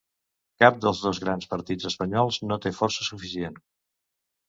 Cap 0.63 0.79
dels 0.85 1.01
dos 1.09 1.19
grans 1.27 1.47
partits 1.53 1.89
espanyols 1.91 2.43
no 2.51 2.61
té 2.67 2.75
força 2.83 3.09
suficient 3.13 3.65